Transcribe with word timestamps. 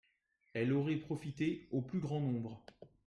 Elle 0.53 0.73
aurait 0.73 0.95
profité 0.95 1.67
au 1.69 1.83
plus 1.83 1.99
grand 1.99 2.19
nombre 2.19 2.65